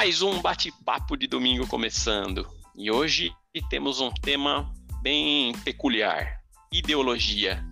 [0.00, 2.48] Mais um bate-papo de domingo começando.
[2.74, 3.30] E hoje
[3.68, 6.40] temos um tema bem peculiar:
[6.72, 7.62] ideologia.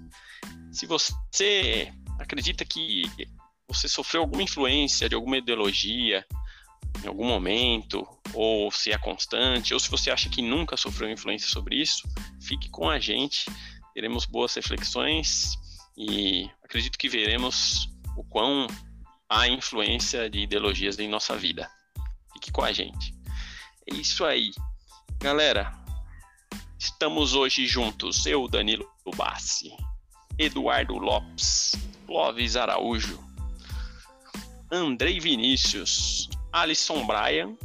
[0.70, 3.04] Se você acredita que
[3.66, 6.22] você sofreu alguma influência de alguma ideologia
[7.02, 11.48] em algum momento, ou se é constante, ou se você acha que nunca sofreu influência
[11.48, 12.06] sobre isso,
[12.42, 13.46] fique com a gente.
[13.94, 15.54] Teremos boas reflexões
[15.96, 18.66] e acredito que veremos o quão
[19.30, 21.66] há influência de ideologias em nossa vida.
[22.38, 23.12] Fique com a gente.
[23.90, 24.52] É isso aí.
[25.18, 25.72] Galera,
[26.78, 28.24] estamos hoje juntos.
[28.26, 29.76] Eu, Danilo Bassi,
[30.38, 31.74] Eduardo Lopes,
[32.06, 33.18] Clóvis Araújo,
[34.70, 37.56] Andrei Vinícius, Alisson Bryan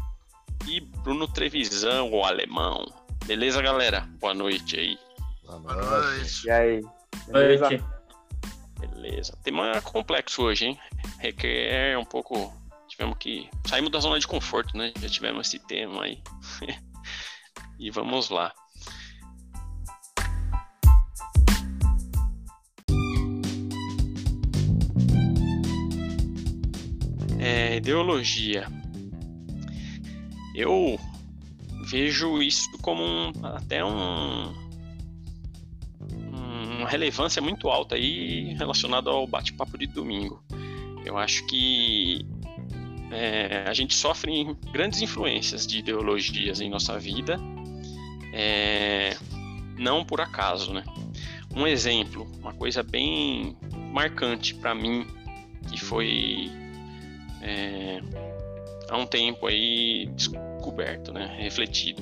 [0.68, 2.91] e Bruno Trevisan, o alemão.
[3.26, 4.10] Beleza, galera?
[4.20, 4.98] Boa noite aí.
[5.46, 6.48] Boa noite.
[6.48, 6.82] E aí?
[7.27, 7.70] Beleza?
[7.70, 7.85] Noite.
[8.80, 9.38] Beleza.
[9.44, 10.80] Tema complexo hoje, hein?
[11.20, 12.63] Requer um pouco
[12.94, 14.94] tivemos que saímos da zona de conforto, né?
[15.02, 16.22] Já tivemos esse tema aí.
[17.80, 18.54] e vamos lá.
[27.40, 28.68] É, ideologia.
[30.55, 31.00] Eu
[31.88, 34.54] vejo isso como um, até um,
[36.78, 40.44] uma relevância muito alta aí relacionada ao bate-papo de domingo.
[41.04, 42.26] Eu acho que
[43.14, 47.40] é, a gente sofre grandes influências de ideologias em nossa vida,
[48.34, 49.16] é,
[49.78, 50.84] não por acaso, né?
[51.56, 53.56] Um exemplo, uma coisa bem
[53.91, 55.06] marcante para mim,
[55.70, 56.52] que foi
[57.41, 58.02] é,
[58.90, 62.02] há um tempo aí descoberto, né, refletido,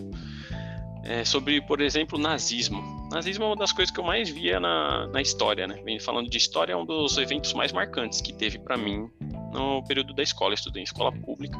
[1.03, 3.09] é sobre, por exemplo, nazismo.
[3.11, 5.75] nazismo é uma das coisas que eu mais via na, na história, né?
[5.99, 9.09] Falando de história, é um dos eventos mais marcantes que teve para mim
[9.51, 11.57] no período da escola, estudei em escola pública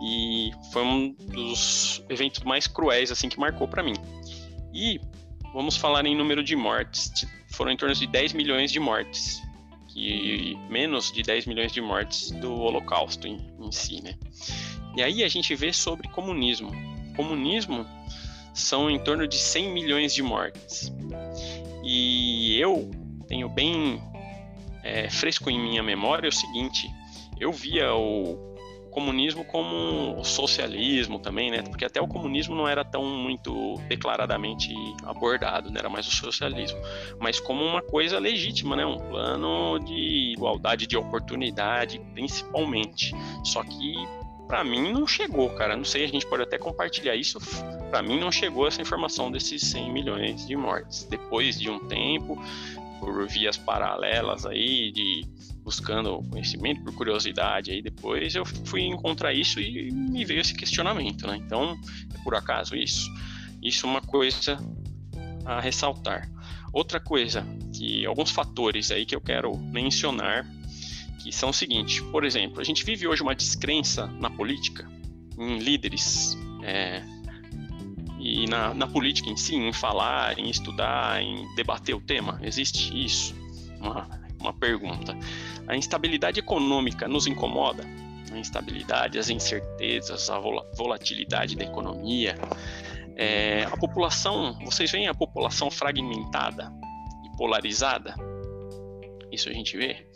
[0.00, 3.94] e foi um dos eventos mais cruéis assim que marcou para mim.
[4.72, 5.00] E
[5.52, 9.42] vamos falar em número de mortes, foram em torno de 10 milhões de mortes,
[9.88, 14.14] que menos de 10 milhões de mortes do Holocausto em, em si, né?
[14.96, 16.70] E aí a gente vê sobre comunismo.
[17.16, 17.86] Comunismo
[18.54, 20.92] são em torno de 100 milhões de mortes.
[21.84, 22.90] E eu
[23.26, 24.02] tenho bem
[24.82, 26.90] é, fresco em minha memória o seguinte:
[27.40, 28.48] eu via o
[28.90, 31.62] comunismo como o socialismo também, né?
[31.62, 35.78] Porque até o comunismo não era tão muito declaradamente abordado, né?
[35.78, 36.78] Era mais o socialismo,
[37.20, 38.84] mas como uma coisa legítima, né?
[38.84, 43.14] Um plano de igualdade de oportunidade, principalmente.
[43.44, 43.94] Só que
[44.48, 45.76] para mim não chegou, cara.
[45.76, 47.38] Não sei, a gente pode até compartilhar isso.
[47.90, 51.04] Para mim não chegou essa informação desses 100 milhões de mortes.
[51.04, 52.42] Depois de um tempo,
[52.98, 55.24] por vias paralelas aí, de
[55.68, 57.70] buscando conhecimento por curiosidade.
[57.70, 61.36] Aí depois eu fui encontrar isso e me veio esse questionamento, né?
[61.36, 61.78] Então,
[62.14, 63.06] é por acaso isso?
[63.62, 64.58] Isso é uma coisa
[65.44, 66.30] a ressaltar.
[66.72, 70.46] Outra coisa, que alguns fatores aí que eu quero mencionar,
[71.22, 74.90] que são o seguinte, por exemplo, a gente vive hoje uma descrença na política,
[75.38, 77.02] em líderes, é,
[78.18, 82.38] e na, na política em si, em falar, em estudar, em debater o tema?
[82.42, 83.34] Existe isso?
[83.80, 84.08] Uma,
[84.40, 85.16] uma pergunta.
[85.68, 87.84] A instabilidade econômica nos incomoda?
[88.32, 90.38] A instabilidade, as incertezas, a
[90.76, 92.34] volatilidade da economia.
[93.16, 96.72] É, a população, vocês veem a população fragmentada
[97.24, 98.14] e polarizada?
[99.30, 100.06] Isso a gente vê.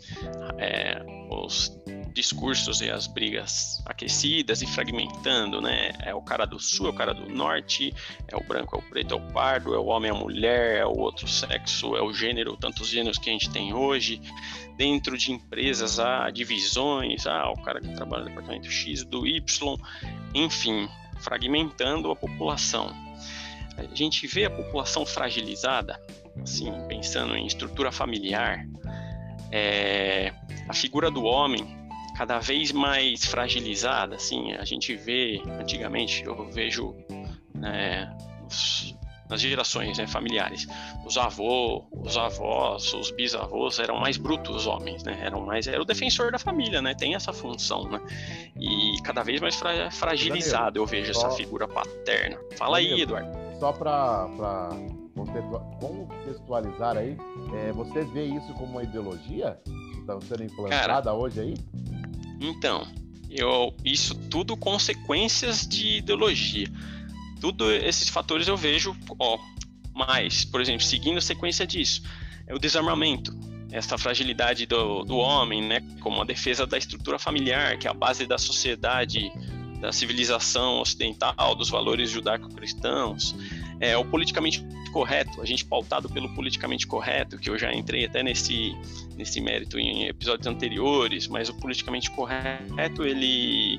[0.57, 1.69] É, os
[2.13, 5.91] discursos e as brigas aquecidas e fragmentando, né?
[6.01, 7.93] É o cara do sul, é o cara do norte,
[8.27, 10.77] é o branco, é o preto, é o pardo, é o homem, é a mulher,
[10.77, 14.21] é o outro sexo, é o gênero, tantos gêneros que a gente tem hoje.
[14.77, 19.77] Dentro de empresas há divisões, ah, o cara que trabalha no departamento X do Y,
[20.33, 20.87] enfim,
[21.19, 22.93] fragmentando a população.
[23.77, 25.99] A gente vê a população fragilizada,
[26.41, 28.65] assim, pensando em estrutura familiar,
[29.51, 30.33] é,
[30.67, 31.82] a figura do homem
[32.15, 36.95] cada vez mais fragilizada, assim, a gente vê, antigamente, eu vejo
[37.53, 38.15] né,
[38.47, 38.95] os,
[39.29, 40.67] nas gerações né, familiares,
[41.05, 45.81] os avós, os avós, os bisavós eram mais brutos os homens, né, eram mais, era
[45.81, 47.99] o defensor da família, né, tem essa função, né,
[48.59, 52.37] e cada vez mais fra fragilizado eu vejo só, essa figura paterna.
[52.57, 53.31] Fala aí, Eduardo.
[53.59, 54.69] Só para
[55.79, 57.17] contextualizar aí,
[57.55, 61.53] é, você vê isso como uma ideologia que está sendo implantada Cara, hoje aí?
[62.39, 62.87] Então,
[63.29, 66.67] eu, isso tudo consequências de ideologia.
[67.41, 69.37] Tudo esses fatores eu vejo, ó,
[69.93, 72.03] mais, por exemplo, seguindo a sequência disso,
[72.47, 73.35] é o desarmamento,
[73.71, 77.93] essa fragilidade do, do homem, né, como a defesa da estrutura familiar, que é a
[77.93, 79.31] base da sociedade
[79.79, 83.35] da civilização ocidental, dos valores judaico-cristãos,
[83.83, 88.23] é, o politicamente correto, a gente pautado pelo politicamente correto, que eu já entrei até
[88.23, 88.73] nesse,
[89.17, 93.77] nesse mérito em episódios anteriores, mas o politicamente correto, ele.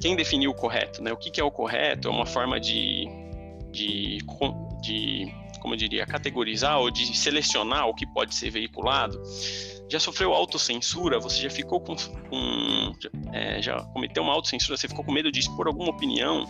[0.00, 1.02] Quem definiu o correto?
[1.02, 1.12] Né?
[1.12, 2.08] O que, que é o correto?
[2.08, 3.06] É uma forma de,
[3.70, 4.18] de,
[4.80, 9.20] de, como eu diria, categorizar ou de selecionar o que pode ser veiculado
[9.88, 11.18] já sofreu autocensura?
[11.20, 11.94] Você já ficou com.
[11.96, 12.92] com
[13.32, 14.76] é, já cometeu uma autocensura?
[14.76, 16.46] Você ficou com medo de expor alguma opinião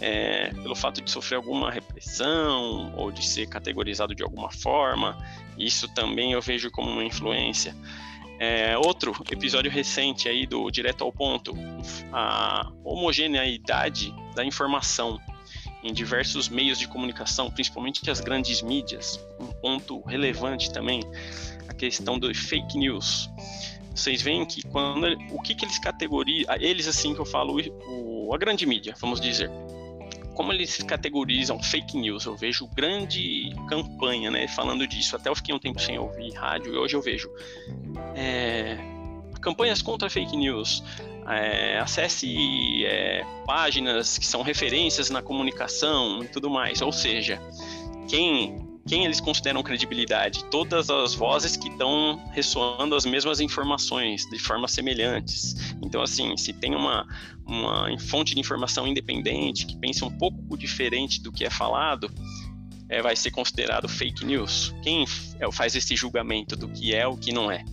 [0.00, 5.16] é, pelo fato de sofrer alguma repressão ou de ser categorizado de alguma forma?
[5.58, 7.74] Isso também eu vejo como uma influência.
[8.38, 11.54] É, outro episódio recente aí do Direto ao Ponto,
[12.12, 15.20] a homogeneidade da informação
[15.84, 21.02] em diversos meios de comunicação, principalmente as grandes mídias, um ponto relevante também
[21.68, 23.30] a questão do fake news.
[23.94, 28.34] Vocês veem que quando o que, que eles categorizam, eles assim que eu falo, o,
[28.34, 29.50] a grande mídia, vamos dizer,
[30.34, 35.14] como eles categorizam fake news, eu vejo grande campanha, né, falando disso.
[35.14, 37.30] Até eu fiquei um tempo sem ouvir rádio e hoje eu vejo
[38.16, 38.76] é,
[39.40, 40.82] campanhas contra fake news.
[41.26, 46.82] É, acesse é, páginas que são referências na comunicação e tudo mais.
[46.82, 47.40] Ou seja,
[48.08, 50.44] quem quem eles consideram credibilidade?
[50.50, 55.54] Todas as vozes que estão ressoando as mesmas informações de formas semelhantes.
[55.82, 57.06] Então, assim, se tem uma,
[57.46, 62.10] uma fonte de informação independente que pensa um pouco diferente do que é falado,
[62.88, 64.74] é, vai ser considerado fake news.
[64.82, 65.06] Quem
[65.40, 67.64] é, faz esse julgamento do que é o que não é?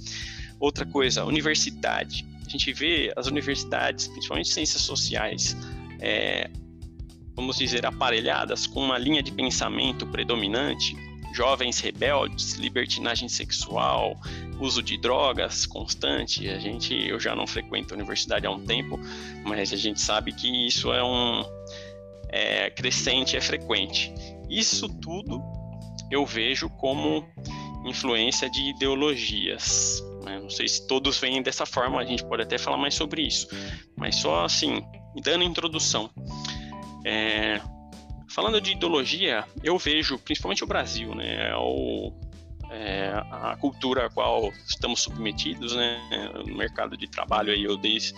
[0.62, 2.26] Outra coisa, universidade.
[2.52, 5.56] Gente vê as universidades, principalmente ciências sociais,
[6.02, 6.50] é,
[7.34, 10.94] vamos dizer, aparelhadas com uma linha de pensamento predominante,
[11.34, 14.20] jovens rebeldes, libertinagem sexual,
[14.60, 16.50] uso de drogas constante.
[16.50, 19.00] A gente, eu já não frequento a universidade há um tempo,
[19.46, 21.46] mas a gente sabe que isso é um
[22.28, 24.14] é, crescente, é frequente.
[24.50, 25.42] Isso tudo
[26.12, 27.26] eu vejo como
[27.86, 30.04] influência de ideologias.
[30.24, 30.40] Né?
[30.40, 33.48] Não sei se todos veem dessa forma, a gente pode até falar mais sobre isso,
[33.98, 34.82] mas só assim,
[35.24, 36.10] dando introdução.
[37.06, 37.60] É,
[38.30, 42.14] falando de ideologia, eu vejo, principalmente o Brasil, né, é o,
[42.72, 46.00] é, a cultura a qual estamos submetidos, né,
[46.48, 48.14] no mercado de trabalho aí eu desde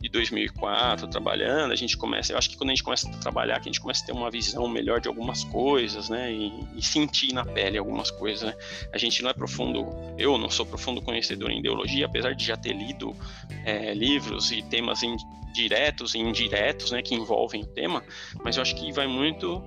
[0.00, 3.58] de 2004 trabalhando, a gente começa, eu acho que quando a gente começa a trabalhar,
[3.58, 7.32] a gente começa a ter uma visão melhor de algumas coisas, né, e, e sentir
[7.32, 8.54] na pele algumas coisas, né.
[8.92, 12.56] A gente não é profundo, eu não sou profundo conhecedor em ideologia, apesar de já
[12.56, 13.16] ter lido
[13.64, 15.16] é, livros e temas em,
[15.56, 18.04] diretos e indiretos, né, que envolvem o tema,
[18.44, 19.62] mas eu acho que vai muito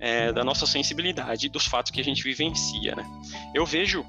[0.00, 3.06] é, da nossa sensibilidade dos fatos que a gente vivencia, né.
[3.54, 4.04] Eu vejo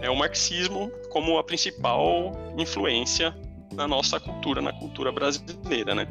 [0.00, 3.36] é o marxismo como a principal influência
[3.72, 6.06] na nossa cultura, na cultura brasileira, né?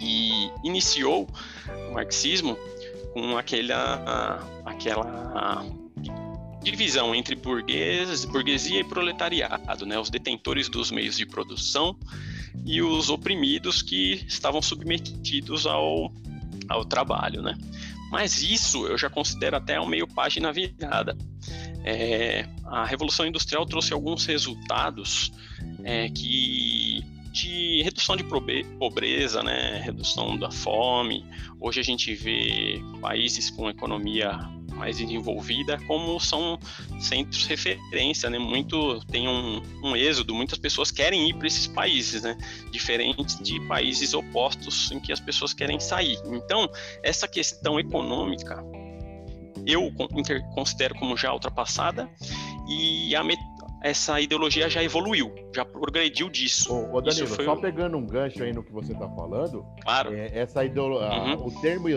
[0.00, 1.26] E iniciou
[1.88, 2.56] o marxismo
[3.12, 5.64] com aquela, aquela
[6.62, 9.98] divisão entre burguês, burguesia e proletariado, né?
[9.98, 11.96] Os detentores dos meios de produção
[12.64, 16.12] e os oprimidos que estavam submetidos ao,
[16.68, 17.56] ao trabalho, né?
[18.10, 21.16] Mas isso eu já considero até um meio página virada.
[21.84, 25.32] É, a Revolução Industrial trouxe alguns resultados
[25.84, 27.04] é, que
[27.36, 28.24] de redução de
[28.78, 31.24] pobreza, né, redução da fome.
[31.60, 34.38] Hoje a gente vê países com economia
[34.76, 36.58] mais desenvolvida como são
[37.00, 38.38] centros de referência, né?
[38.38, 42.36] Muito tem um, um êxodo, muitas pessoas querem ir para esses países, né?
[42.70, 46.18] Diferentes de países opostos em que as pessoas querem sair.
[46.26, 46.68] Então
[47.02, 48.62] essa questão econômica
[49.66, 49.92] eu
[50.54, 52.08] considero como já ultrapassada
[52.68, 53.24] e a
[53.82, 56.72] essa ideologia já evoluiu, já progrediu disso.
[56.72, 57.60] Ô, ô Danilo, só um...
[57.60, 60.14] pegando um gancho aí no que você está falando, claro.
[60.14, 60.98] É, essa ideolo...
[60.98, 61.46] Uhum.
[61.46, 61.88] o termo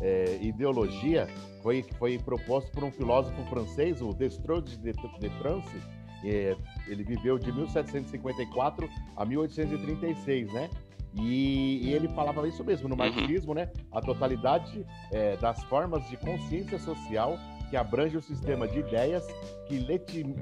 [0.00, 1.26] é, ideologia
[1.62, 5.76] foi, foi proposto por um filósofo francês, o Destrodes de, de France.
[6.24, 6.56] É,
[6.88, 10.70] ele viveu de 1754 a 1836, né?
[11.14, 12.98] E, e, ele falava isso mesmo no uhum.
[12.98, 13.70] marxismo, né?
[13.90, 17.38] A totalidade é, das formas de consciência social
[17.70, 19.26] que abrange o sistema de ideias
[19.66, 19.76] que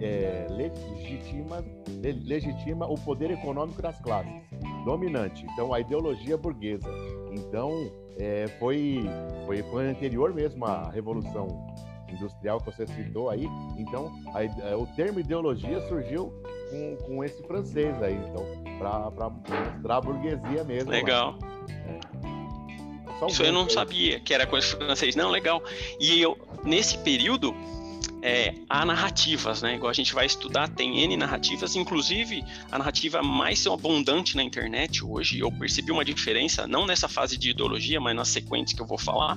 [0.00, 1.64] é, legitima,
[2.24, 4.32] legitima o poder econômico das classes
[4.84, 5.46] dominante.
[5.52, 6.88] Então, a ideologia burguesa.
[7.32, 9.02] Então, é, foi,
[9.46, 11.48] foi, foi anterior mesmo à Revolução
[12.08, 13.48] Industrial que você citou aí.
[13.76, 16.32] Então, a, é, o termo ideologia surgiu
[16.70, 18.44] com, com esse francês aí, então,
[18.78, 20.90] para mostrar a burguesia mesmo.
[20.90, 21.38] Legal.
[21.70, 21.73] É.
[23.28, 25.14] Isso eu não sabia que era coisa francês.
[25.14, 25.62] Não, legal.
[26.00, 27.54] E eu, nesse período,
[28.22, 29.74] é, há narrativas, né?
[29.74, 32.42] Igual a gente vai estudar, tem N narrativas, inclusive
[32.72, 37.50] a narrativa mais abundante na internet hoje, eu percebi uma diferença, não nessa fase de
[37.50, 39.36] ideologia, mas nas sequências que eu vou falar,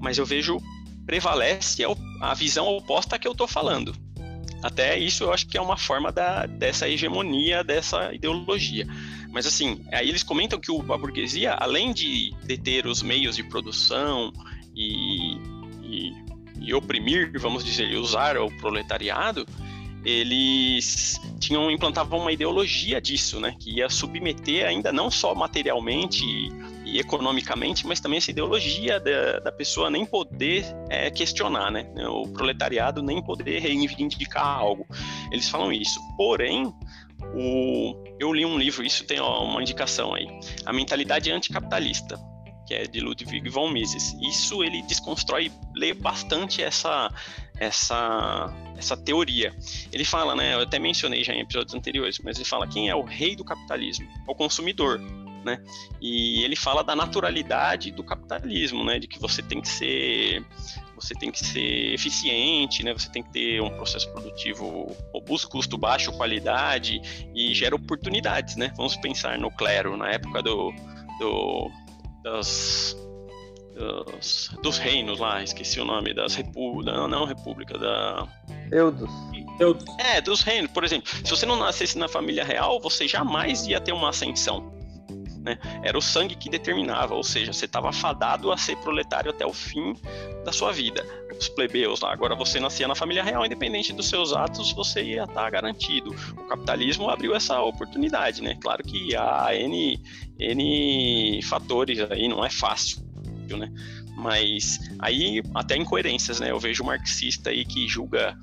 [0.00, 0.58] mas eu vejo
[1.04, 1.84] prevalece
[2.20, 3.94] a visão oposta que eu estou falando.
[4.62, 8.86] Até isso eu acho que é uma forma da, dessa hegemonia, dessa ideologia.
[9.30, 14.32] Mas assim, aí eles comentam que a burguesia, além de deter os meios de produção
[14.74, 15.36] e,
[15.82, 16.12] e,
[16.60, 19.46] e oprimir, vamos dizer, usar o proletariado,
[20.04, 26.24] eles tinham implantavam uma ideologia disso, né, que ia submeter ainda não só materialmente
[26.86, 31.84] e economicamente, mas também essa ideologia da, da pessoa nem poder é, questionar, né?
[32.08, 34.86] O proletariado nem poder reivindicar algo.
[35.32, 35.98] Eles falam isso.
[36.16, 36.72] Porém,
[37.34, 40.26] o, eu li um livro, isso tem uma indicação aí,
[40.64, 42.18] A Mentalidade Anticapitalista,
[42.66, 44.14] que é de Ludwig von Mises.
[44.20, 47.10] Isso ele desconstrói, lê bastante essa
[47.58, 49.54] essa essa teoria.
[49.92, 52.94] Ele fala, né, eu até mencionei já em episódios anteriores, mas ele fala quem é
[52.94, 54.06] o rei do capitalismo?
[54.28, 55.00] É o consumidor
[55.46, 55.62] né?
[56.00, 58.98] E ele fala da naturalidade do capitalismo, né?
[58.98, 60.44] De que você tem que ser
[60.96, 62.92] você tem que ser eficiente, né?
[62.92, 67.00] Você tem que ter um processo produtivo robusto, custo baixo, qualidade
[67.34, 68.72] e gera oportunidades, né?
[68.76, 70.72] Vamos pensar no clero na época do,
[71.20, 71.70] do
[72.24, 72.96] das
[73.76, 78.26] dos, dos, reinos lá, esqueci o nome, das repúblicas, não, não república, da...
[78.72, 79.10] Eudos.
[79.60, 79.84] Eudos.
[79.98, 81.08] É, dos reinos, por exemplo.
[81.08, 84.75] Se você não nascesse na família real, você jamais ia ter uma ascensão
[85.46, 85.58] né?
[85.84, 89.52] Era o sangue que determinava, ou seja, você estava fadado a ser proletário até o
[89.52, 89.94] fim
[90.44, 91.06] da sua vida.
[91.38, 95.34] Os plebeus agora você nascia na família real, independente dos seus atos, você ia estar
[95.34, 96.10] tá garantido.
[96.32, 98.58] O capitalismo abriu essa oportunidade, né?
[98.60, 100.02] Claro que há N,
[100.38, 103.02] N fatores aí, não é fácil,
[103.56, 103.70] né?
[104.16, 106.50] Mas aí até incoerências, né?
[106.50, 108.36] Eu vejo o marxista aí que julga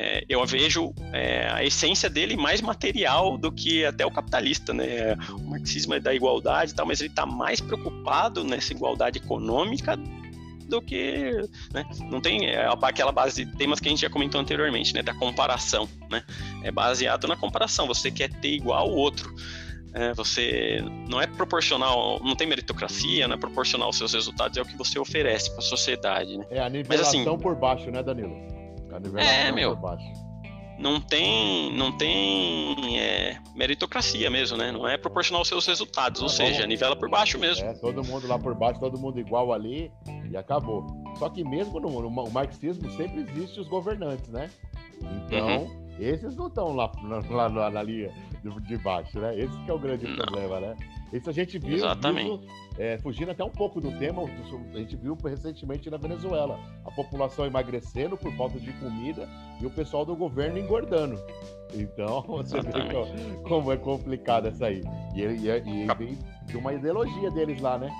[0.00, 5.16] é, eu vejo é, a essência dele mais material do que até o capitalista, né?
[5.32, 9.98] O marxismo é da igualdade e tal, mas ele está mais preocupado nessa igualdade econômica
[10.68, 11.32] do que,
[11.74, 11.84] né?
[12.08, 15.02] Não tem é, aquela base de temas que a gente já comentou anteriormente, né?
[15.02, 16.22] Da comparação, né?
[16.62, 17.88] É baseado na comparação.
[17.88, 19.34] Você quer ter igual ao outro.
[19.94, 20.78] É, você
[21.08, 24.76] não é proporcional, não tem meritocracia, não é proporcional aos seus resultados, é o que
[24.76, 26.46] você oferece para a sociedade, né?
[26.50, 28.57] É a nivelação Mas, assim, por baixo, né, Danilo?
[29.16, 29.78] É, meu.
[30.78, 34.70] Não tem, não tem é, meritocracia mesmo, né?
[34.70, 37.66] Não é proporcional aos seus resultados, ou seja, nivela por baixo mesmo.
[37.66, 39.90] É, todo mundo lá por baixo, todo mundo igual ali
[40.30, 40.86] e acabou.
[41.18, 44.48] Só que mesmo no, no marxismo sempre existe os governantes, né?
[45.26, 45.77] Então, uhum.
[46.04, 46.90] Esses não estão lá,
[47.30, 48.12] lá, lá, na linha
[48.66, 49.38] de baixo, né?
[49.38, 50.16] Esse que é o grande não.
[50.16, 50.76] problema, né?
[51.12, 52.28] Isso a gente viu, Exatamente.
[52.28, 56.60] Viu, é, fugindo até um pouco do tema, a gente viu recentemente na Venezuela.
[56.84, 59.28] A população emagrecendo por falta de comida
[59.60, 61.20] e o pessoal do governo engordando.
[61.74, 63.16] Então, você Exatamente.
[63.16, 64.82] vê como é complicado essa aí.
[65.14, 67.90] E, e, e vem de uma ideologia deles lá, né?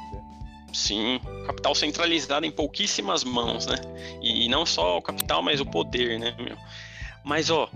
[0.73, 3.77] Sim, capital centralizado em pouquíssimas mãos, né?
[4.21, 6.57] E não só o capital, mas o poder, né, meu?
[7.29, 7.69] Mas, ó,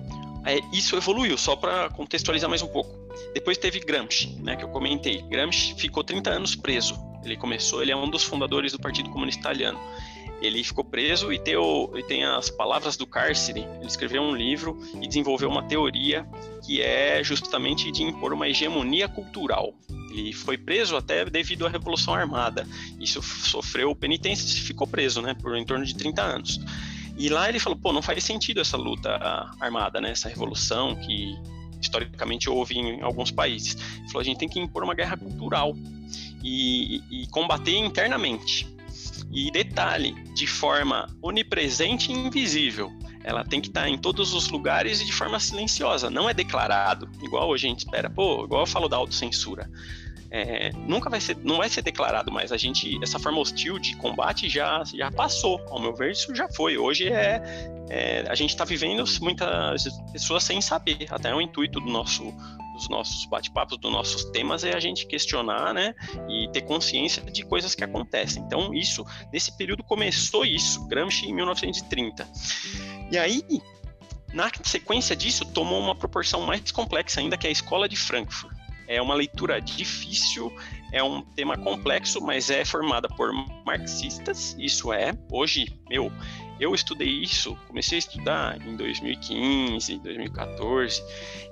[0.46, 2.90] é, isso evoluiu, só para contextualizar mais um pouco.
[3.34, 5.20] Depois teve Gramsci, né, que eu comentei.
[5.20, 6.98] Gramsci ficou 30 anos preso.
[7.22, 9.78] Ele começou, ele é um dos fundadores do Partido Comunista Italiano.
[10.40, 13.60] Ele ficou preso e e tem as palavras do cárcere.
[13.78, 16.26] Ele escreveu um livro e desenvolveu uma teoria
[16.64, 19.74] que é justamente de impor uma hegemonia cultural.
[20.10, 22.66] Ele foi preso até devido à Revolução Armada.
[22.98, 26.58] Isso sofreu penitência ficou preso, né, por em torno de 30 anos.
[27.16, 29.10] E lá ele falou, pô, não faz sentido essa luta
[29.60, 30.10] armada, né?
[30.10, 31.36] Essa revolução que
[31.80, 33.76] historicamente houve em alguns países.
[33.98, 35.76] Ele falou, a gente tem que impor uma guerra cultural
[36.42, 38.68] e, e combater internamente.
[39.30, 42.92] E detalhe, de forma onipresente e invisível.
[43.24, 47.08] Ela tem que estar em todos os lugares e de forma silenciosa, não é declarado,
[47.22, 48.10] igual a gente espera.
[48.10, 49.70] Pô, igual eu falo da autocensura
[50.34, 53.94] é, nunca vai ser, não vai ser declarado, mas a gente, essa forma hostil de
[53.96, 55.60] combate já, já passou.
[55.68, 56.78] Ao meu ver, isso já foi.
[56.78, 57.42] Hoje é,
[57.90, 61.06] é a gente está vivendo muitas pessoas sem saber.
[61.10, 62.32] Até o intuito do nosso
[62.72, 65.94] dos nossos bate-papos, dos nossos temas, é a gente questionar, né,
[66.26, 68.42] e ter consciência de coisas que acontecem.
[68.42, 72.26] Então, isso, nesse período começou isso, Gramsci em 1930.
[73.10, 73.44] E aí,
[74.32, 78.51] na sequência disso, tomou uma proporção mais complexa ainda, que é a Escola de Frankfurt.
[78.92, 80.52] É uma leitura difícil,
[80.92, 83.32] é um tema complexo, mas é formada por
[83.64, 85.12] marxistas, isso é.
[85.30, 86.12] Hoje, meu,
[86.62, 91.02] eu estudei isso, comecei a estudar em 2015, 2014,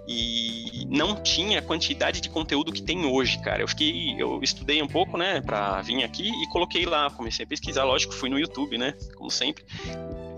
[0.06, 3.62] e não tinha a quantidade de conteúdo que tem hoje, cara.
[3.62, 7.48] Eu fiquei, eu estudei um pouco, né, para vir aqui e coloquei lá, comecei a
[7.48, 9.64] pesquisar, lógico, fui no YouTube, né, como sempre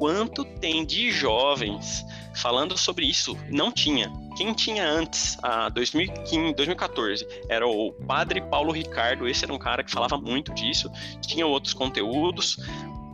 [0.03, 3.39] quanto tem de jovens falando sobre isso.
[3.49, 4.13] Não tinha.
[4.37, 9.29] Quem tinha antes, a 2015, 2014, era o padre Paulo Ricardo.
[9.29, 10.91] Esse era um cara que falava muito disso.
[11.21, 12.59] Tinha outros conteúdos,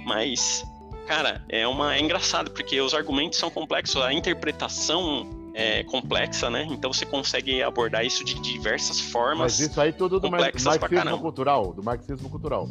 [0.07, 0.65] mas,
[1.09, 6.69] cara, é uma é engraçado porque os argumentos são complexos, a interpretação é, complexa, né?
[6.71, 9.59] Então você consegue abordar isso de diversas formas.
[9.59, 12.69] Mas isso aí tudo do marxismo cultural, do marxismo cultural.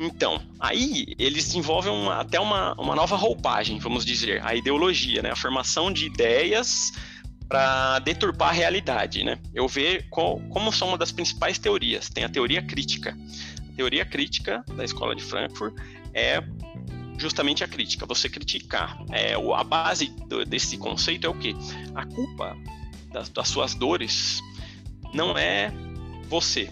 [0.00, 5.30] Então, aí eles desenvolvem uma, até uma, uma nova roupagem, vamos dizer, a ideologia, né?
[5.30, 6.90] A formação de ideias
[7.46, 9.38] para deturpar a realidade, né?
[9.54, 12.08] Eu vejo qual, como são uma das principais teorias.
[12.08, 13.14] Tem a teoria crítica.
[13.70, 15.74] A teoria crítica da Escola de Frankfurt
[16.14, 16.42] é
[17.20, 18.98] justamente a crítica, você criticar.
[19.12, 21.54] É, a base do, desse conceito é o quê?
[21.94, 22.56] A culpa
[23.12, 24.40] das, das suas dores
[25.12, 25.72] não é
[26.28, 26.70] você,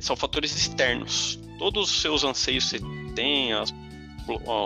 [0.00, 3.72] são fatores externos todos os seus anseios que você tem, as,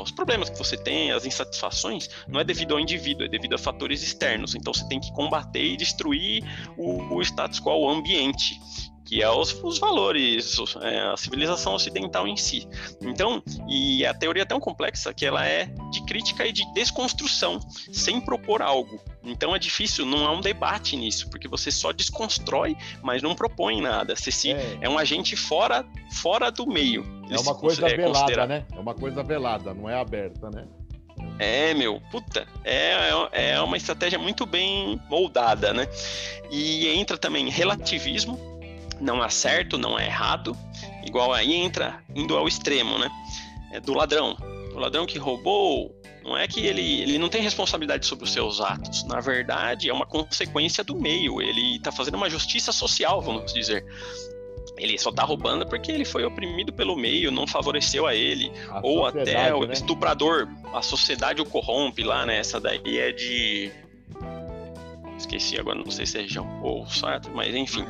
[0.02, 3.58] os problemas que você tem, as insatisfações, não é devido ao indivíduo, é devido a
[3.58, 4.54] fatores externos.
[4.54, 6.42] Então você tem que combater e destruir
[6.76, 8.58] o, o status quo, o ambiente
[9.06, 12.68] que é os, os valores, é, a civilização ocidental em si.
[13.00, 17.60] Então, e a teoria é tão complexa que ela é de crítica e de desconstrução,
[17.92, 19.00] sem propor algo.
[19.22, 23.80] Então é difícil, não há um debate nisso, porque você só desconstrói, mas não propõe
[23.80, 24.14] nada.
[24.16, 24.78] Você se, é.
[24.80, 27.04] é um agente fora, fora do meio.
[27.30, 28.64] É uma coisa é, velada, né?
[28.74, 30.66] É uma coisa velada, não é aberta, né?
[31.38, 35.86] É, meu, puta, é, é uma estratégia muito bem moldada, né?
[36.50, 38.55] E entra também relativismo,
[39.00, 40.56] não há certo, não é errado,
[41.04, 43.10] igual aí entra indo ao extremo, né?
[43.72, 44.36] É do ladrão.
[44.74, 45.94] O ladrão que roubou,
[46.26, 49.04] não é que ele, ele não tem responsabilidade sobre os seus atos.
[49.04, 51.40] Na verdade, é uma consequência do meio.
[51.40, 53.84] Ele está fazendo uma justiça social, vamos dizer.
[54.76, 58.50] Ele só está roubando porque ele foi oprimido pelo meio, não favoreceu a ele.
[58.68, 59.72] A ou até o né?
[59.72, 62.38] estuprador, a sociedade o corrompe lá, né?
[62.38, 63.72] Essa daí é de
[65.16, 67.84] esqueci agora, não sei se é região ou Sartre, mas enfim.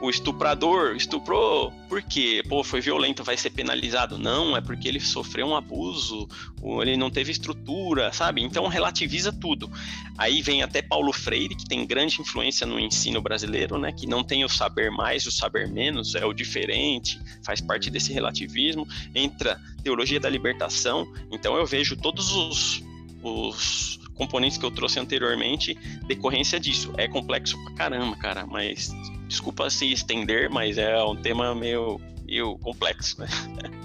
[0.00, 4.18] O estuprador estuprou porque, pô, foi violento, vai ser penalizado.
[4.18, 6.28] Não, é porque ele sofreu um abuso,
[6.62, 8.42] ou ele não teve estrutura, sabe?
[8.42, 9.70] Então relativiza tudo.
[10.16, 13.92] Aí vem até Paulo Freire, que tem grande influência no ensino brasileiro, né?
[13.92, 18.12] Que não tem o saber mais, o saber menos, é o diferente, faz parte desse
[18.12, 18.86] relativismo.
[19.14, 21.10] Entra teologia da libertação.
[21.30, 22.82] Então eu vejo todos os
[23.22, 25.74] os componentes que eu trouxe anteriormente,
[26.06, 26.92] decorrência disso.
[26.98, 28.92] É complexo pra caramba, cara, mas
[29.26, 33.26] desculpa se estender, mas é um tema meio, meio complexo, né?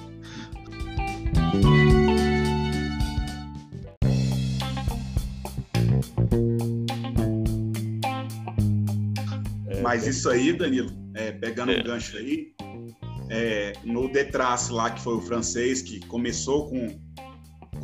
[9.81, 11.79] Mas isso aí, Danilo, é, pegando é.
[11.79, 12.53] um gancho aí,
[13.29, 16.99] é, no Detrace lá, que foi o francês, que começou com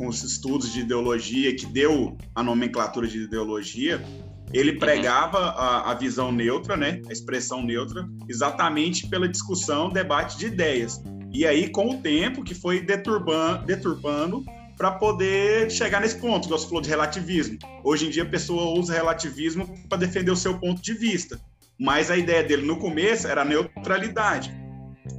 [0.02, 4.04] com os estudos de ideologia, que deu a nomenclatura de ideologia,
[4.52, 10.46] ele pregava a, a, visão neutra, né, a expressão neutra, exatamente pela discussão, debate de
[10.46, 11.00] ideias.
[11.32, 14.44] E aí, com o tempo, que foi deturbando, deturbando
[14.76, 17.56] para poder chegar nesse ponto, que você falou de relativismo.
[17.84, 21.40] Hoje em dia, a pessoa usa relativismo para defender o seu ponto de vista.
[21.78, 24.52] Mas a ideia dele no começo era neutralidade.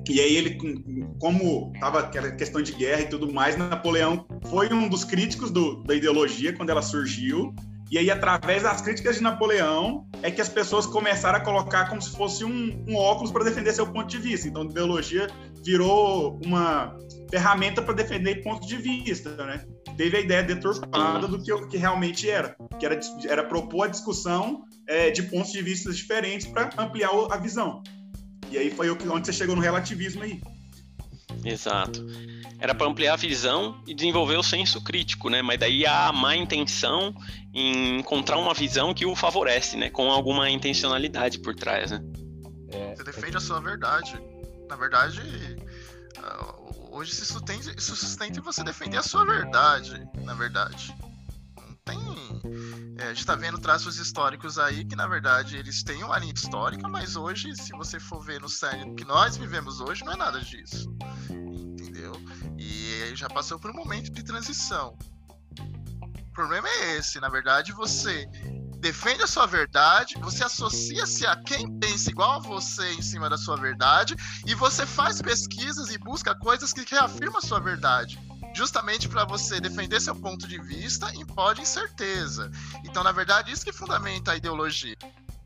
[0.08, 0.58] E aí ele,
[1.20, 5.84] como estava aquela questão de guerra e tudo mais, Napoleão foi um dos críticos do,
[5.84, 7.54] da ideologia quando ela surgiu.
[7.92, 12.02] E aí, através das críticas de Napoleão, é que as pessoas começaram a colocar como
[12.02, 14.48] se fosse um, um óculos para defender seu ponto de vista.
[14.48, 15.28] Então, a ideologia
[15.64, 16.98] virou uma
[17.30, 19.64] ferramenta para defender ponto de vista, né?
[19.96, 24.64] Teve a ideia deturpada do que, que realmente era, que era, era propor a discussão
[24.88, 27.84] é, de pontos de vista diferentes para ampliar a visão.
[28.54, 30.40] E aí foi onde você chegou no relativismo aí.
[31.44, 32.06] Exato.
[32.60, 35.42] Era para ampliar a visão e desenvolver o senso crítico, né?
[35.42, 37.16] Mas daí há a má intenção
[37.52, 39.90] em encontrar uma visão que o favorece, né?
[39.90, 42.00] Com alguma intencionalidade por trás, né?
[42.70, 44.22] É, você defende a sua verdade.
[44.70, 45.20] Na verdade,
[46.20, 46.56] ah,
[46.92, 50.94] hoje se sustenta, se sustenta em você defender a sua verdade, na verdade
[51.84, 52.00] tem.
[52.98, 56.34] É, a gente está vendo traços históricos aí que, na verdade, eles têm uma linha
[56.34, 60.18] histórica, mas hoje, se você for ver no cerne que nós vivemos hoje, não é
[60.18, 60.90] nada disso.
[61.30, 62.14] Entendeu?
[62.58, 64.98] E já passou por um momento de transição.
[65.60, 68.28] O problema é esse, na verdade, você
[68.80, 73.38] defende a sua verdade, você associa-se a quem pensa igual a você em cima da
[73.38, 74.16] sua verdade,
[74.46, 78.20] e você faz pesquisas e busca coisas que reafirmam a sua verdade
[78.54, 82.52] justamente para você defender seu ponto de vista em pó incerteza.
[82.84, 84.96] Então, na verdade, isso que fundamenta a ideologia.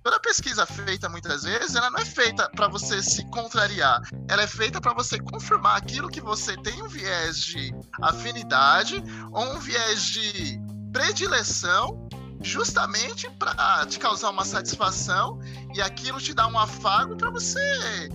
[0.04, 4.48] Toda pesquisa feita muitas vezes, ela não é feita para você se contrariar, ela é
[4.48, 10.04] feita para você confirmar aquilo que você tem um viés de afinidade ou um viés
[10.04, 10.60] de
[10.94, 12.08] predileção
[12.42, 15.40] justamente para te causar uma satisfação
[15.76, 18.10] e aquilo te dá um afago para você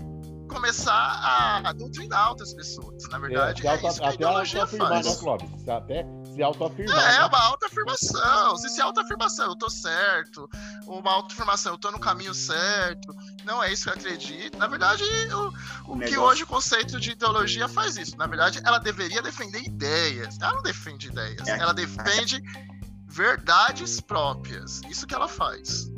[0.53, 3.09] começar a doutrinar outras pessoas.
[3.09, 5.07] Na verdade, é, é isso que a ideologia faz.
[5.07, 5.69] Né, Clóvis?
[5.69, 7.15] Até se autoafirmar.
[7.15, 7.27] É, né?
[7.27, 8.57] uma autoafirmação.
[8.57, 10.49] Se se autoafirmação, eu tô certo.
[10.87, 13.15] Uma autoafirmação, eu tô no caminho certo.
[13.45, 14.59] Não é isso que eu acredito.
[14.59, 15.05] Na verdade,
[15.87, 18.17] o, o que hoje o conceito de ideologia faz isso.
[18.17, 20.39] Na verdade, ela deveria defender ideias.
[20.41, 21.47] Ela não defende ideias.
[21.47, 21.59] É.
[21.59, 22.43] Ela defende
[23.07, 24.81] verdades próprias.
[24.89, 25.91] Isso que ela faz.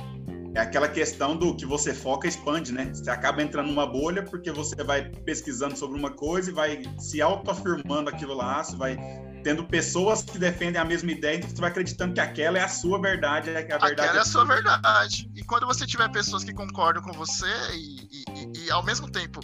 [0.55, 2.91] É aquela questão do que você foca expande, né?
[2.95, 7.21] Você acaba entrando numa bolha porque você vai pesquisando sobre uma coisa e vai se
[7.21, 8.97] autoafirmando aquilo lá, você vai
[9.43, 12.69] tendo pessoas que defendem a mesma ideia, então você vai acreditando que aquela é a
[12.69, 13.93] sua verdade, é a verdade.
[13.93, 15.31] Aquela é a sua verdade.
[15.35, 19.11] E quando você tiver pessoas que concordam com você e, e, e, e ao mesmo
[19.11, 19.41] tempo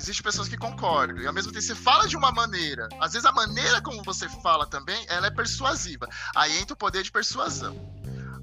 [0.00, 1.18] Existem pessoas que concordam.
[1.18, 2.88] E ao mesmo tempo você fala de uma maneira.
[2.98, 6.08] Às vezes a maneira como você fala também, ela é persuasiva.
[6.34, 7.76] Aí entra o poder de persuasão.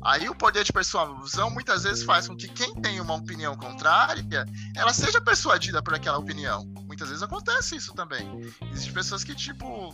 [0.08, 4.46] Aí o poder de persuasão muitas vezes faz com que quem tem uma opinião contrária,
[4.74, 6.66] ela seja persuadida por aquela opinião.
[6.86, 8.26] Muitas vezes acontece isso também.
[8.72, 9.94] Existem pessoas que, tipo,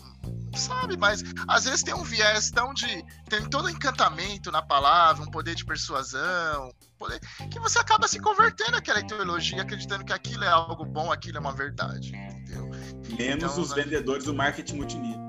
[0.55, 3.03] sabe, mas às vezes tem um viés tão de.
[3.27, 8.19] Tem todo um encantamento na palavra, um poder de persuasão, poder, que você acaba se
[8.19, 12.15] convertendo naquela ideologia, acreditando que aquilo é algo bom, aquilo é uma verdade.
[12.15, 12.69] Entendeu?
[13.17, 13.81] Menos então, os né?
[13.81, 15.22] vendedores do marketing multinível.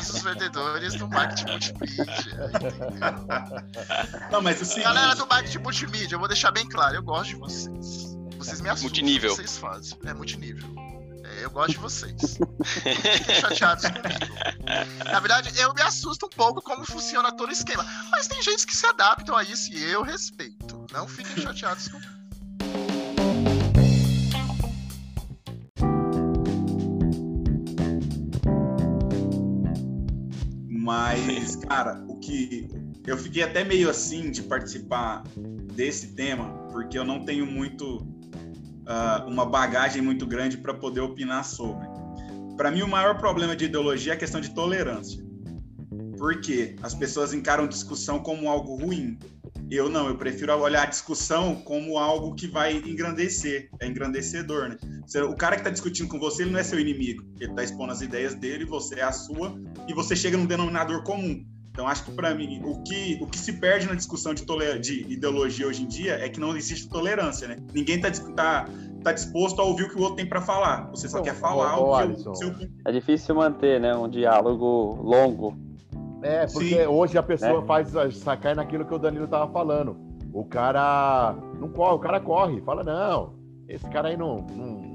[0.00, 2.50] Os vendedores do marketing multimídia.
[4.30, 4.84] Não, mas o seguinte...
[4.84, 8.16] Galera do marketing multimídia, eu vou deixar bem claro, eu gosto de vocês.
[8.36, 8.90] Vocês me assustam.
[8.90, 9.36] Multinível.
[9.36, 9.98] Vocês fazem.
[10.04, 10.68] É multinível.
[11.24, 12.38] É, eu gosto de vocês.
[12.64, 14.34] Fiquem chateados comigo.
[15.04, 17.86] Na verdade, eu me assusto um pouco como funciona todo o esquema.
[18.10, 20.84] Mas tem gente que se adaptam a isso e eu respeito.
[20.92, 22.21] Não fiquem chateados comigo.
[30.82, 32.68] Mas, cara, o que
[33.06, 35.22] eu fiquei até meio assim de participar
[35.74, 41.44] desse tema, porque eu não tenho muito uh, uma bagagem muito grande para poder opinar
[41.44, 41.86] sobre.
[42.56, 45.21] Para mim, o maior problema de ideologia é a questão de tolerância.
[46.22, 49.18] Porque as pessoas encaram discussão como algo ruim.
[49.68, 54.76] Eu não, eu prefiro olhar a discussão como algo que vai engrandecer, é engrandecedor, né?
[55.28, 57.90] O cara que está discutindo com você, ele não é seu inimigo, ele está expondo
[57.90, 61.44] as ideias dele, você é a sua, e você chega num denominador comum.
[61.72, 64.44] Então, acho que para mim, o que, o que se perde na discussão de,
[64.78, 67.56] de ideologia hoje em dia é que não existe tolerância, né?
[67.74, 68.68] Ninguém está tá,
[69.02, 70.88] tá disposto a ouvir o que o outro tem para falar.
[70.90, 72.54] Você só quer falar o que o seu...
[72.86, 75.56] É difícil manter, né, um diálogo longo.
[76.22, 76.86] É, porque Sim.
[76.86, 77.66] hoje a pessoa né?
[77.66, 79.96] faz sacar naquilo que o Danilo tava falando.
[80.32, 83.34] O cara não corre, o cara corre, fala, não,
[83.68, 84.92] esse cara aí não, não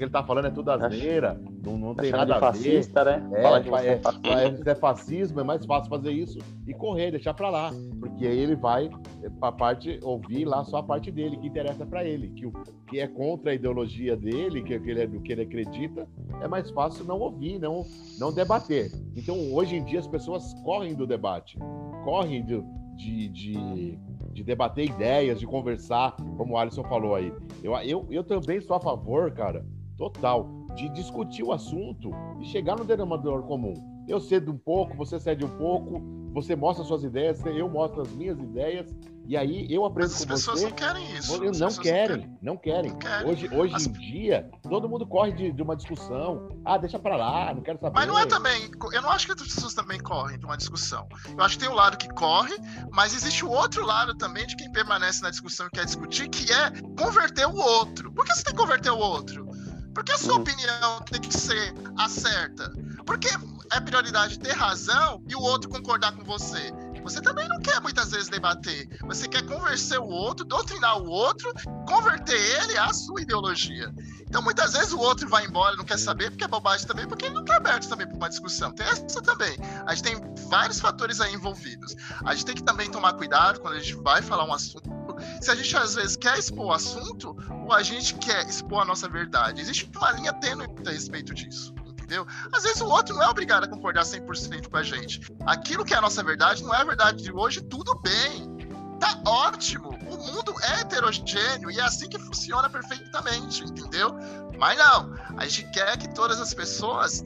[0.00, 3.20] que ele tá falando é tudo asneira, não, não tem nada a fascista, ver.
[3.20, 3.38] Né?
[3.38, 7.10] É, Fala que é, é, é, é, fascismo, é mais fácil fazer isso e correr,
[7.10, 7.70] deixar pra lá.
[7.98, 8.90] Porque aí ele vai
[9.38, 12.52] pra parte, ouvir lá só a parte dele, que interessa para ele, que, o,
[12.88, 16.08] que é contra a ideologia dele, que, que ele, do que ele acredita,
[16.40, 17.84] é mais fácil não ouvir, não,
[18.18, 18.90] não debater.
[19.16, 21.58] Então, hoje em dia, as pessoas correm do debate,
[22.04, 22.64] correm do,
[22.96, 23.98] de, de,
[24.32, 27.32] de, debater ideias, de conversar, como o Alisson falou aí.
[27.62, 32.76] Eu, eu, eu também sou a favor, cara, total, de discutir o assunto e chegar
[32.76, 33.74] no denominador comum.
[34.08, 36.00] Eu cedo um pouco, você cede um pouco,
[36.32, 38.86] você mostra suas ideias, eu mostro as minhas ideias,
[39.30, 40.32] e aí eu aprendo Mas com você.
[40.32, 41.38] As pessoas não querem isso.
[41.38, 43.30] Não, não querem, não querem, não querem.
[43.30, 43.86] Hoje, hoje as...
[43.86, 46.48] em dia, todo mundo corre de, de, uma discussão.
[46.64, 47.94] Ah, deixa pra lá, não quero saber.
[47.94, 48.68] Mas não é também.
[48.92, 51.06] Eu não acho que as pessoas também correm de uma discussão.
[51.36, 52.56] Eu acho que tem o um lado que corre,
[52.90, 56.52] mas existe o outro lado também de quem permanece na discussão e quer discutir, que
[56.52, 58.10] é converter o outro.
[58.12, 59.49] Por que você tem que converter o outro?
[59.94, 60.40] Por que a sua uhum.
[60.40, 62.72] opinião tem que ser a certa?
[63.04, 63.28] Porque
[63.72, 66.72] é prioridade ter razão e o outro concordar com você.
[67.02, 68.86] Você também não quer muitas vezes debater.
[69.06, 71.52] Você quer convencer o outro, doutrinar o outro,
[71.88, 73.92] converter ele à sua ideologia.
[74.20, 77.24] Então muitas vezes o outro vai embora, não quer saber, porque é bobagem também, porque
[77.24, 78.70] ele não está aberto também para uma discussão.
[78.70, 79.56] Tem essa também.
[79.86, 81.96] A gente tem vários fatores aí envolvidos.
[82.24, 84.99] A gente tem que também tomar cuidado quando a gente vai falar um assunto
[85.40, 88.84] se a gente às vezes quer expor o assunto ou a gente quer expor a
[88.84, 89.60] nossa verdade.
[89.60, 91.74] Existe uma linha tênue a respeito disso.
[91.86, 92.26] Entendeu?
[92.52, 95.20] Às vezes o outro não é obrigado a concordar 100% com a gente.
[95.46, 98.58] Aquilo que é a nossa verdade não é a verdade de hoje, tudo bem.
[98.98, 99.90] Tá ótimo.
[99.90, 104.10] O mundo é heterogêneo e é assim que funciona perfeitamente, entendeu?
[104.58, 107.22] Mas não, a gente quer que todas as pessoas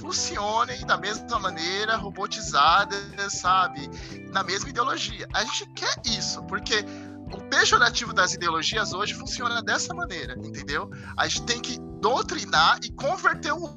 [0.00, 3.88] funcionem da mesma maneira, robotizadas, sabe?
[4.30, 5.28] Na mesma ideologia.
[5.32, 6.84] A gente quer isso, porque
[7.52, 10.90] pejorativo das ideologias hoje funciona dessa maneira, entendeu?
[11.14, 13.68] A gente tem que doutrinar e converter o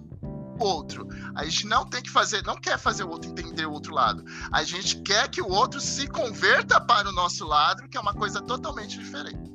[0.58, 1.06] outro.
[1.36, 4.24] A gente não tem que fazer, não quer fazer o outro entender o outro lado.
[4.50, 8.14] A gente quer que o outro se converta para o nosso lado, que é uma
[8.14, 9.52] coisa totalmente diferente.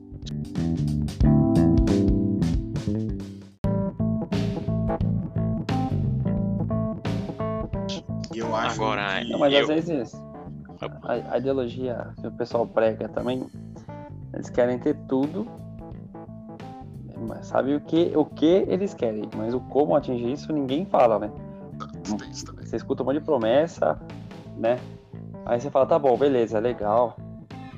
[8.35, 9.33] Eu acho Agora, que...
[9.33, 10.13] Não, mas eu- às vezes
[11.03, 13.47] a, a ideologia que o pessoal prega também,
[14.33, 15.47] eles querem ter tudo,
[17.29, 21.19] mas sabe o que, o que eles querem, mas o como atingir isso ninguém fala,
[21.19, 21.31] né?
[22.59, 23.99] Você escuta um monte de promessa,
[24.57, 24.79] né?
[25.47, 27.17] Aí você fala, tá bom, beleza, legal,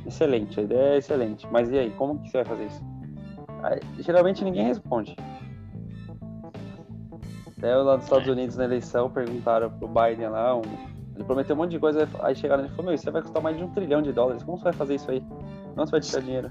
[0.06, 2.82] excelente, a ideia é excelente, mas e aí, como que você vai fazer isso?
[3.62, 5.16] Aí, geralmente ninguém responde.
[7.56, 8.32] Até lá nos Estados É.
[8.32, 10.62] Unidos, na eleição, perguntaram pro Biden lá, um-
[11.14, 13.56] ele prometeu um monte de coisa, aí chegaram e falou, meu, isso vai custar mais
[13.56, 15.24] de um trilhão de dólares, como você vai fazer isso aí?
[15.76, 16.50] Não você vai tirar dinheiro.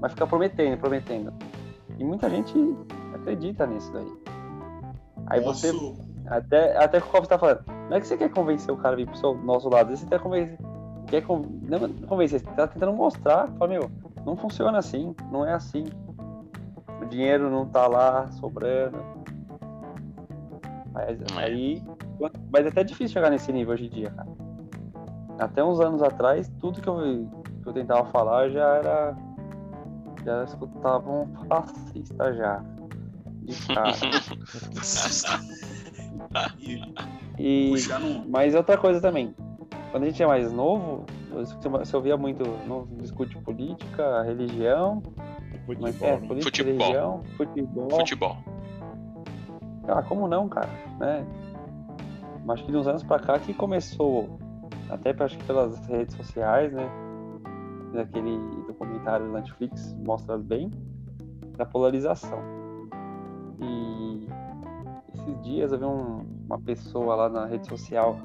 [0.00, 1.32] Vai ficar prometendo, prometendo.
[1.98, 2.54] E muita gente
[3.14, 4.12] acredita nisso daí.
[5.26, 5.72] Aí você
[6.26, 7.64] até, até que o Cobb tá falando.
[7.88, 10.06] Não é que você quer convencer o cara a vir pro seu, nosso lado, você
[10.06, 10.58] quer convencer.
[11.06, 11.78] Quer con- não
[12.08, 13.48] convencer, você tá tentando mostrar.
[13.58, 13.90] Fala, meu,
[14.24, 15.84] não funciona assim, não é assim.
[17.00, 18.98] O dinheiro não tá lá sobrando.
[20.92, 21.24] Mas, É.
[21.38, 21.82] aí.
[22.52, 24.28] Mas é até difícil chegar nesse nível hoje em dia, cara.
[25.38, 27.28] Até uns anos atrás, tudo que eu,
[27.64, 29.16] que eu tentava falar já era.
[30.24, 32.64] Já escutavam fascista já.
[33.42, 33.92] De cara.
[37.38, 37.72] E.
[38.28, 39.34] Mas outra coisa também,
[39.90, 45.02] quando a gente é mais novo, você- ouvia muito, não discute política, religião,
[45.80, 46.28] mas é, Futebol.
[46.28, 46.78] política, Futebol.
[46.78, 47.90] religião, futebol.
[47.90, 48.36] Futebol.
[49.88, 51.26] Ah, como não, cara, né?
[52.48, 54.38] Acho que de uns anos pra cá que começou,
[54.88, 56.88] até acho que pelas redes sociais, né?
[58.00, 60.70] Aquele documentário da Netflix mostra bem
[61.56, 62.38] da polarização.
[63.60, 64.28] E
[65.14, 68.16] esses dias eu vi um- uma pessoa lá na rede social,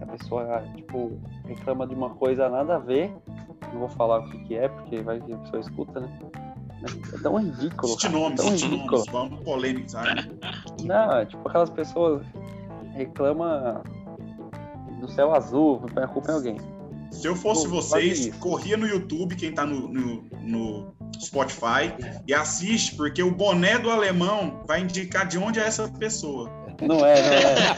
[0.00, 3.12] a pessoa, tipo, reclama de uma coisa nada a ver.
[3.72, 6.18] Não vou falar o que, que é, porque vai que a pessoa escuta, né?
[7.14, 7.88] É tão ridículo.
[7.92, 8.90] Cite cara, nomes, tão cite ridículo.
[8.92, 10.04] nomes, vamos polemizar.
[10.14, 10.22] né?
[10.84, 12.24] Não, é tipo aquelas pessoas
[12.92, 13.82] reclamam
[15.00, 16.56] do céu azul, põe a culpa em alguém.
[17.10, 21.92] Se eu fosse Pô, vocês, corria no YouTube, quem tá no, no, no Spotify,
[22.26, 26.50] e assiste, porque o boné do alemão vai indicar de onde é essa pessoa.
[26.80, 27.74] Não é, não é.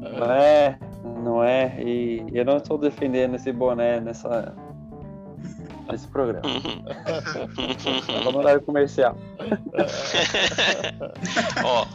[0.00, 0.78] Não é,
[1.22, 1.82] não é.
[1.82, 4.54] E eu não estou defendendo esse boné nessa,
[5.90, 6.42] nesse programa.
[8.06, 9.16] Tava no horário comercial.
[11.64, 11.86] Ó,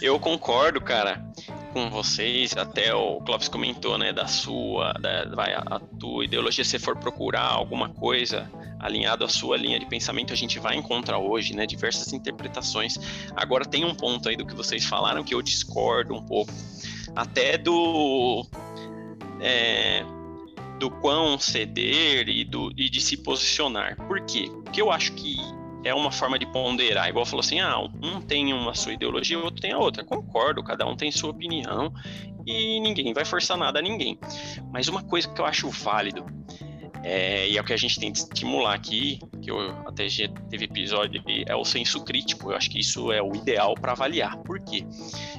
[0.00, 1.24] eu concordo, cara,
[1.72, 2.56] com vocês.
[2.56, 6.64] Até o Clóvis comentou, né, da sua, da, vai, a, tua ideologia.
[6.64, 11.18] Se for procurar alguma coisa alinhado à sua linha de pensamento, a gente vai encontrar
[11.18, 12.98] hoje, né, diversas interpretações.
[13.34, 16.52] Agora tem um ponto aí do que vocês falaram que eu discordo um pouco,
[17.16, 18.46] até do
[19.40, 20.04] é,
[20.78, 23.96] do quão ceder e, do, e de se posicionar.
[24.06, 24.50] Por quê?
[24.62, 25.36] Porque eu acho que
[25.84, 27.08] é uma forma de ponderar.
[27.08, 30.02] Igual falou assim: ah, um tem uma sua ideologia, o outro tem a outra.
[30.04, 31.92] Concordo, cada um tem sua opinião
[32.46, 34.18] e ninguém vai forçar nada a ninguém.
[34.72, 36.24] Mas uma coisa que eu acho válido,
[37.02, 40.26] é, e é o que a gente tem de estimular aqui, que eu até já
[40.48, 42.50] teve episódio, é o senso crítico.
[42.50, 44.36] Eu acho que isso é o ideal para avaliar.
[44.38, 44.86] Por quê?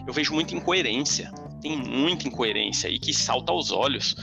[0.05, 1.31] Eu vejo muita incoerência,
[1.61, 4.15] tem muita incoerência e que salta aos olhos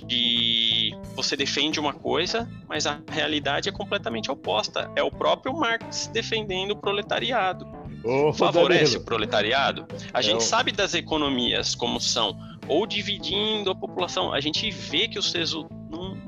[0.00, 4.90] de você defende uma coisa, mas a realidade é completamente oposta.
[4.96, 7.66] É o próprio Marx defendendo o proletariado.
[8.04, 9.86] Ô, Favorece Danilo, o proletariado?
[10.12, 14.32] A É gente o- sabe das economias como são, ou dividindo a população.
[14.32, 15.82] A gente vê que os resultados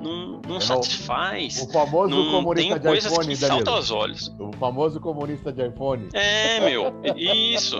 [0.05, 1.62] não, não, É satisfaz.
[1.62, 3.77] O famoso Não tem comunista de coisas iPhone, que saltam Danilo.
[3.77, 4.35] aos olhos.
[4.38, 6.09] O famoso comunista de iPhone.
[6.12, 7.79] É, meu, isso.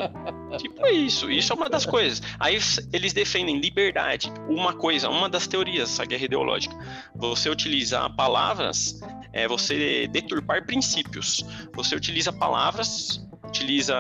[0.57, 2.23] Tipo isso, isso é uma das coisas.
[2.41, 2.59] Aí
[2.93, 4.33] eles defendem liberdade.
[4.49, 6.75] Uma coisa, uma das teorias dessa guerra ideológica.
[7.15, 9.01] Você utilizar palavras,
[9.33, 11.45] é você deturpar princípios.
[11.75, 13.95] Você utiliza palavras, utiliza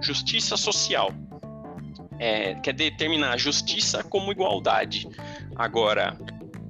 [0.00, 1.10] justiça social.
[2.18, 5.08] É, quer determinar justiça como igualdade.
[5.56, 6.16] Agora,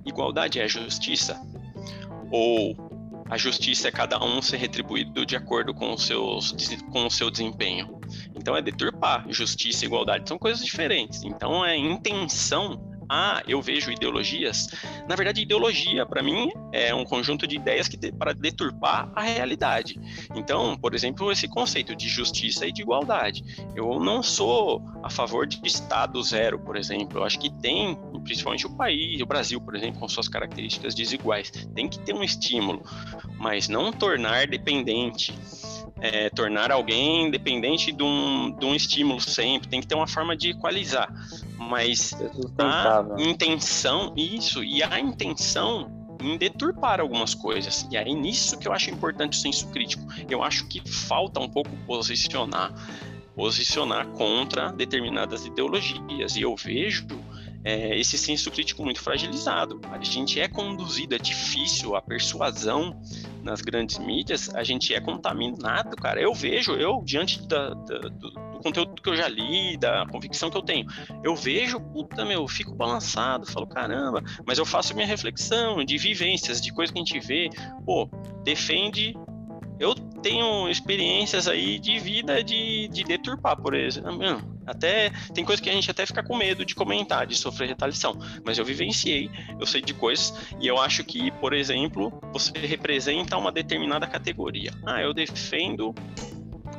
[0.04, 1.40] igualdade é justiça?
[2.30, 2.76] Ou
[3.30, 6.54] a justiça é cada um ser retribuído de acordo com, os seus,
[6.90, 8.00] com o seu desempenho.
[8.34, 11.22] Então é deturpar justiça e igualdade, são coisas diferentes.
[11.22, 14.68] Então a intenção ah, eu vejo ideologias.
[15.08, 20.00] Na verdade, ideologia, para mim, é um conjunto de ideias que para deturpar a realidade.
[20.32, 23.42] Então, por exemplo, esse conceito de justiça e de igualdade.
[23.74, 27.18] Eu não sou a favor de Estado zero, por exemplo.
[27.18, 31.50] Eu acho que tem, principalmente o país, o Brasil, por exemplo, com suas características desiguais,
[31.74, 32.82] tem que ter um estímulo,
[33.38, 35.34] mas não tornar dependente
[36.00, 40.36] é, tornar alguém dependente de um, de um estímulo sempre, tem que ter uma forma
[40.36, 41.12] de equalizar.
[41.56, 42.14] Mas
[42.58, 47.86] a intenção, isso, e a intenção em deturpar algumas coisas.
[47.90, 50.04] E aí nisso que eu acho importante o senso crítico.
[50.28, 52.74] Eu acho que falta um pouco posicionar
[53.34, 56.36] posicionar contra determinadas ideologias.
[56.36, 57.06] E eu vejo
[57.64, 59.80] é, esse senso crítico muito fragilizado.
[59.90, 63.00] A gente é conduzido, é difícil a persuasão
[63.42, 66.20] nas grandes mídias, a gente é contaminado, cara.
[66.20, 70.50] Eu vejo, eu, diante da, da, do, do, conteúdo que eu já li, da convicção
[70.50, 70.86] que eu tenho,
[71.24, 75.96] eu vejo, puta, meu, eu fico balançado, falo, caramba, mas eu faço minha reflexão de
[75.96, 77.48] vivências, de coisas que a gente vê,
[77.86, 78.08] pô,
[78.44, 79.14] defende
[80.22, 84.20] tenho experiências aí de vida de, de deturpar, por exemplo.
[84.66, 88.16] Até tem coisa que a gente até fica com medo de comentar, de sofrer retaliação.
[88.44, 93.36] Mas eu vivenciei, eu sei de coisas, e eu acho que, por exemplo, você representa
[93.36, 94.72] uma determinada categoria.
[94.86, 95.94] Ah, eu defendo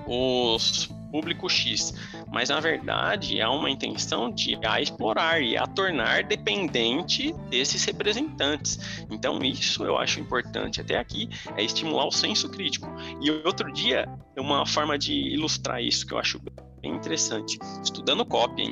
[0.08, 1.94] os público X,
[2.32, 9.06] mas na verdade há uma intenção de a explorar e a tornar dependente desses representantes.
[9.10, 12.88] Então isso eu acho importante até aqui é estimular o senso crítico.
[13.22, 16.40] E outro dia uma forma de ilustrar isso que eu acho
[16.82, 18.72] bem interessante, estudando copy?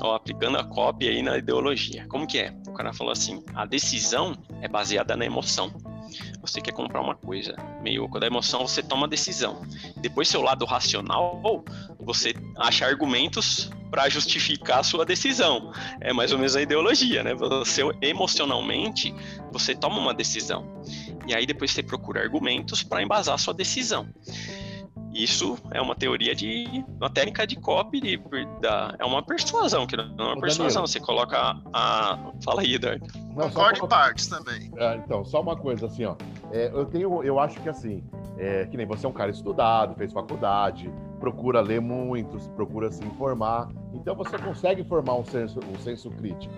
[0.00, 2.06] Ó, aplicando a cópia aí na ideologia.
[2.08, 2.54] Como que é?
[2.66, 5.72] O cara falou assim: a decisão é baseada na emoção.
[6.40, 9.62] Você quer comprar uma coisa, meio com a emoção você toma decisão.
[9.96, 11.64] Depois seu lado racional,
[11.98, 15.72] você acha argumentos para justificar a sua decisão.
[16.00, 17.34] É mais ou menos a ideologia, né?
[17.34, 19.14] Você emocionalmente,
[19.52, 20.82] você toma uma decisão.
[21.26, 24.08] E aí depois você procura argumentos para embasar a sua decisão.
[25.14, 26.84] Isso é uma teoria de.
[27.00, 28.20] uma técnica de copy, de,
[28.60, 30.84] da, é uma persuasão, que não é uma persuasão.
[30.84, 31.60] Você coloca a.
[31.72, 32.32] a...
[32.44, 33.06] Fala aí, Eduardo.
[33.34, 34.72] Concordo em partes também.
[34.76, 36.16] É, então, só uma coisa, assim, ó.
[36.50, 37.22] É, eu tenho.
[37.22, 38.02] Eu acho que assim,
[38.36, 43.04] é, que nem você é um cara estudado, fez faculdade, procura ler muito, procura se
[43.04, 43.68] informar.
[43.92, 46.52] Então você consegue formar um senso, um senso crítico.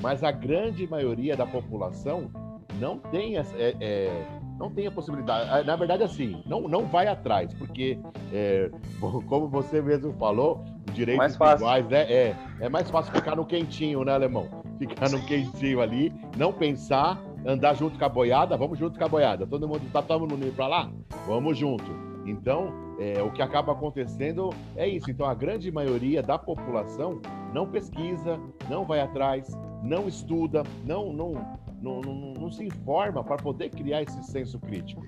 [0.00, 2.30] Mas a grande maioria da população
[2.78, 3.44] não tem é,
[3.80, 4.26] é,
[4.60, 5.48] não tem a possibilidade.
[5.50, 7.98] Ah, na verdade, assim, não, não vai atrás, porque,
[8.30, 8.70] é,
[9.26, 14.12] como você mesmo falou, direitos iguais né, é, é mais fácil ficar no quentinho, né,
[14.12, 14.48] alemão?
[14.78, 19.08] Ficar no quentinho ali, não pensar, andar junto com a boiada, vamos junto com a
[19.08, 19.46] boiada.
[19.46, 20.90] Todo mundo tá todo mundo para lá?
[21.26, 21.90] Vamos junto.
[22.26, 25.10] Então, é, o que acaba acontecendo é isso.
[25.10, 27.20] Então, a grande maioria da população
[27.54, 29.50] não pesquisa, não vai atrás,
[29.82, 31.32] não estuda, não, não,
[31.80, 35.04] não, não, não se informa para poder criar esse senso crítico.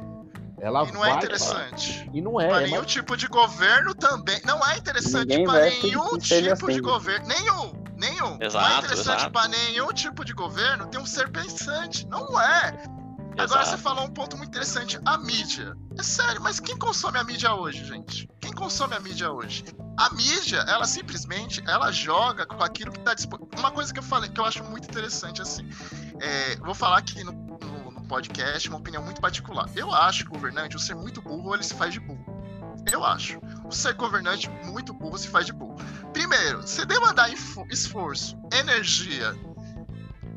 [0.61, 2.09] Ela e não é interessante.
[2.13, 2.49] E não é.
[2.49, 2.93] Para é nenhum mais...
[2.93, 4.41] tipo de governo também.
[4.45, 6.75] Não é interessante para nenhum tipo assim.
[6.75, 7.27] de governo.
[7.27, 7.83] Nenhum.
[7.97, 8.39] Nenhum.
[8.41, 12.07] Exato, não é interessante para nenhum tipo de governo ter um ser pensante.
[12.07, 12.85] Não é.
[13.39, 15.77] Agora você falou um ponto muito interessante, a mídia.
[15.99, 18.29] É sério, mas quem consome a mídia hoje, gente?
[18.41, 19.65] Quem consome a mídia hoje?
[19.97, 23.49] A mídia, ela simplesmente, ela joga com aquilo que está disponível.
[23.59, 25.69] Uma coisa que eu falei, que eu acho muito interessante, assim,
[26.23, 29.69] é, vou falar aqui no, no, no, podcast uma opinião muito particular.
[29.75, 32.25] Eu acho que o governante, o ser muito burro, ele se faz de burro.
[32.91, 33.39] Eu acho.
[33.65, 35.77] O ser governante muito burro se faz de burro.
[36.13, 37.31] Primeiro, você demandar
[37.71, 39.35] esforço, energia,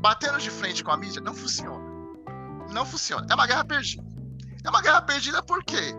[0.00, 1.96] batendo de frente com a mídia, não funciona
[2.76, 3.26] não funciona.
[3.28, 4.04] É uma guerra perdida.
[4.64, 5.94] É uma guerra perdida por quê?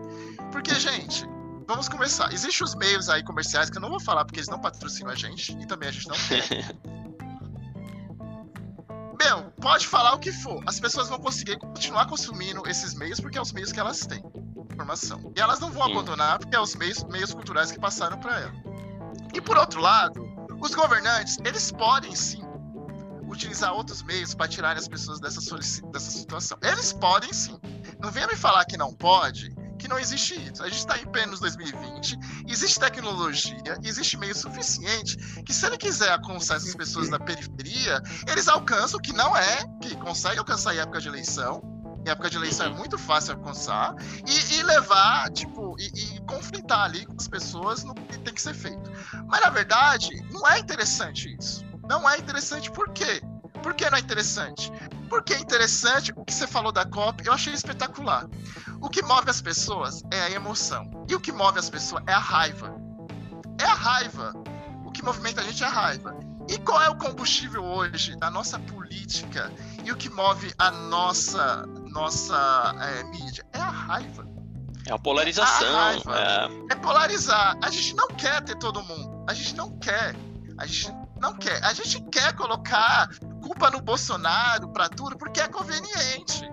[0.52, 1.24] Porque, gente,
[1.66, 2.32] vamos começar.
[2.32, 5.14] Existem os meios aí comerciais que eu não vou falar porque eles não patrocinam a
[5.14, 6.76] gente e também a gente não quer.
[9.60, 10.62] Pode falar o que for.
[10.66, 14.22] As pessoas vão conseguir continuar consumindo esses meios porque é os meios que elas têm
[14.70, 15.32] informação.
[15.36, 15.92] E elas não vão Sim.
[15.92, 18.54] abandonar porque é os meios, meios culturais que passaram para ela.
[19.34, 20.22] E por outro lado,
[20.60, 22.42] os governantes, eles podem sim
[23.28, 25.40] utilizar outros meios para tirar as pessoas dessa,
[25.90, 26.58] dessa situação.
[26.62, 27.58] Eles podem sim.
[28.00, 30.62] Não venha me falar que não pode, que não existe isso.
[30.62, 36.10] A gente está em plenos 2020, existe tecnologia, existe meio suficiente que se ele quiser
[36.10, 41.00] alcançar essas pessoas da periferia, eles alcançam, que não é, que consegue alcançar em época
[41.00, 41.62] de eleição,
[42.04, 43.94] em época de eleição é muito fácil alcançar,
[44.26, 48.42] e, e levar, tipo, e, e, conflitar ali com as pessoas no que tem que
[48.42, 48.90] ser feito.
[49.26, 51.64] Mas na verdade, não é interessante isso.
[51.88, 53.22] Não é interessante por quê?
[53.62, 54.70] Por que não é interessante?
[55.08, 58.26] Porque é interessante o que você falou da COP, eu achei espetacular.
[58.80, 61.04] O que move as pessoas é a emoção.
[61.08, 62.74] E o que move as pessoas é a raiva.
[63.60, 64.34] É a raiva.
[64.84, 66.14] O que movimenta a gente é a raiva.
[66.48, 69.52] E qual é o combustível hoje da nossa política
[69.84, 73.44] e o que move a nossa, nossa é, mídia?
[73.52, 74.26] É a raiva.
[74.86, 75.76] É a polarização.
[75.76, 76.18] A raiva.
[76.18, 76.72] É...
[76.72, 77.58] é polarizar.
[77.62, 79.24] A gente não quer ter todo mundo.
[79.28, 80.16] A gente não quer.
[80.56, 80.90] A gente
[81.20, 81.62] não quer.
[81.62, 86.44] A gente quer colocar culpa no Bolsonaro para tudo porque é conveniente.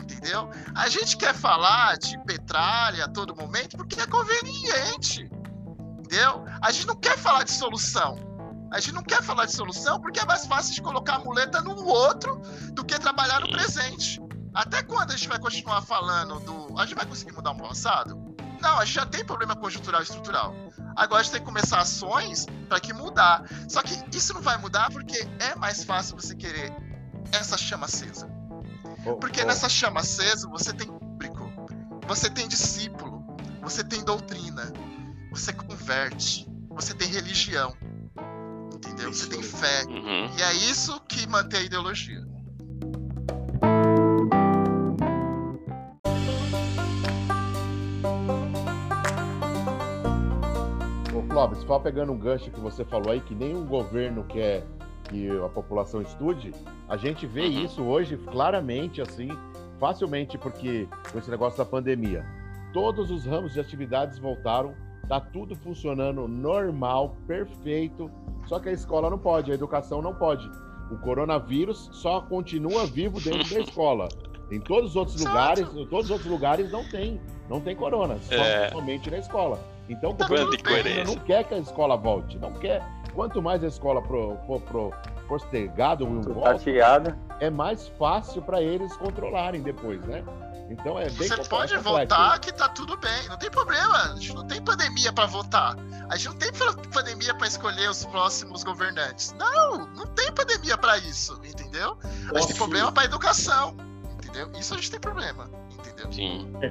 [0.00, 0.50] Entendeu?
[0.74, 5.30] A gente quer falar de petralha a todo momento porque é conveniente.
[5.98, 6.44] Entendeu?
[6.60, 8.18] A gente não quer falar de solução.
[8.72, 11.60] A gente não quer falar de solução porque é mais fácil de colocar a muleta
[11.60, 12.40] no outro
[12.72, 14.20] do que trabalhar no presente.
[14.54, 16.78] Até quando a gente vai continuar falando do.
[16.78, 18.16] A gente vai conseguir mudar o passado?
[18.60, 20.54] Não, a gente já tem problema conjuntural e estrutural.
[20.96, 23.44] Agora a gente tem que começar ações para que mudar.
[23.68, 26.72] Só que isso não vai mudar porque é mais fácil você querer
[27.32, 28.28] essa chama acesa.
[29.20, 31.50] Porque nessa chama acesa você tem público,
[32.06, 33.24] você tem discípulo,
[33.62, 34.72] você tem doutrina,
[35.30, 37.74] você converte, você tem religião.
[38.74, 39.12] Entendeu?
[39.12, 39.84] Você tem fé.
[39.84, 40.36] Uhum.
[40.36, 42.29] E é isso que mantém a ideologia.
[51.40, 54.62] Clóvis, só pegando um gancho que você falou aí, que nenhum governo quer
[55.04, 56.52] que a população estude,
[56.86, 57.64] a gente vê uhum.
[57.64, 59.30] isso hoje claramente, assim,
[59.78, 62.26] facilmente, porque com esse negócio da pandemia,
[62.74, 64.74] todos os ramos de atividades voltaram,
[65.08, 68.10] tá tudo funcionando normal, perfeito,
[68.46, 70.46] só que a escola não pode, a educação não pode.
[70.90, 74.08] O coronavírus só continua vivo dentro da escola.
[74.52, 77.18] Em todos os outros lugares, em todos os outros lugares não tem,
[77.48, 78.68] não tem corona, só, é.
[78.68, 79.58] somente na escola.
[79.90, 80.52] Então, o governo
[81.04, 82.80] não quer que a escola volte, não quer.
[83.12, 84.94] Quanto mais a escola for pro, pro,
[85.26, 90.22] postergada ou volta, é mais fácil para eles controlarem depois, né?
[90.70, 94.12] Então é bem Você pode votar que tá tudo bem, não tem problema.
[94.12, 95.76] A gente não tem pandemia para votar.
[96.08, 96.52] A gente não tem
[96.92, 99.34] pandemia para escolher os próximos governantes.
[99.36, 101.98] Não, não tem pandemia para isso, entendeu?
[102.32, 103.76] A gente tem problema para educação,
[104.14, 104.52] entendeu?
[104.52, 105.50] Isso a gente tem problema,
[106.08, 106.12] entendeu?
[106.12, 106.50] Sim.
[106.62, 106.70] É,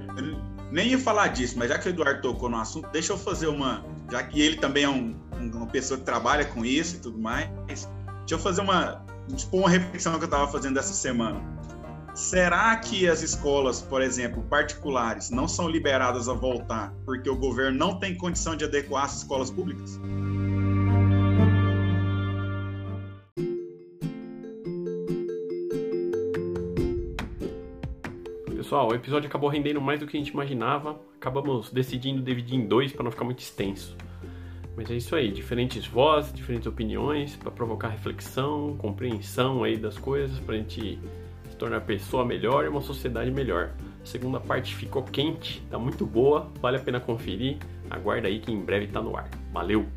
[0.72, 3.48] nem ia falar disso, mas já que o Eduardo tocou no assunto, deixa eu fazer
[3.48, 3.84] uma.
[4.12, 5.16] Já que ele também é um,
[5.54, 7.88] uma pessoa que trabalha com isso e tudo mais, deixa
[8.32, 9.04] eu fazer uma.
[9.36, 11.40] Tipo, uma reflexão que eu estava fazendo essa semana.
[12.16, 17.78] Será que as escolas, por exemplo, particulares, não são liberadas a voltar porque o governo
[17.78, 20.00] não tem condição de adequar as escolas públicas?
[28.70, 30.96] Pessoal, o episódio acabou rendendo mais do que a gente imaginava.
[31.16, 33.98] Acabamos decidindo dividir em dois para não ficar muito extenso.
[34.78, 40.38] Mas é isso aí, diferentes vozes, diferentes opiniões para provocar reflexão, compreensão aí das coisas,
[40.38, 41.00] para a gente
[41.50, 43.72] se tornar pessoa melhor e uma sociedade melhor.
[44.04, 47.58] A segunda parte ficou quente, tá muito boa, vale a pena conferir.
[47.90, 49.28] Aguarda aí que em breve tá no ar.
[49.52, 49.88] Valeu!